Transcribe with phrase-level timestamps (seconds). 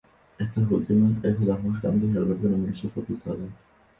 [0.39, 3.51] Esta última es de las más grandes y alberga numerosas facultades.